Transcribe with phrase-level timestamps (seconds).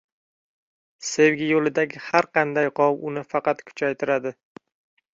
[1.09, 4.37] Sevgi yo‘lidagi har qanday g‘ov uni faqat kuchaytiradi.